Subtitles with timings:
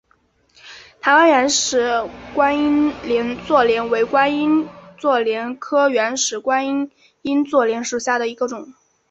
[0.99, 6.89] 台湾原始观音座莲为观音座莲科原始观
[7.21, 8.73] 音座莲属下的一个种。